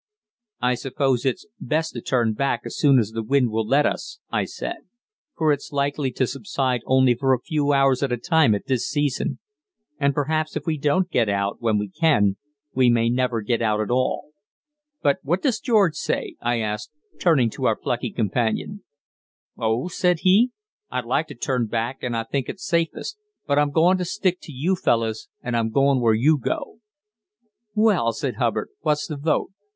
[0.61, 4.19] "I suppose it's best to turn back as soon as the wind will let us,"
[4.31, 4.77] I said;
[5.37, 8.89] "for it's likely to subside only for a few hours at a time at this
[8.89, 9.37] season,
[9.99, 12.37] and perhaps if we don't get out when we can,
[12.73, 14.31] we may never get out at all.
[15.03, 16.89] But what does George say?" I asked,
[17.19, 18.83] turning to our plucky companion.
[19.55, 20.49] "Oh," said he,
[20.89, 24.39] "I'd like to turn back, and I think it's safest; but I'm goin' to stick
[24.41, 26.79] to you fellus, and I'm goin' where you go."
[27.75, 29.51] "Well," said Hubbard, "what's the vote?